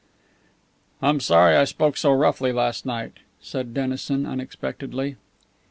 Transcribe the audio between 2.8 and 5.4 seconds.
night," said Dennison, unexpectedly.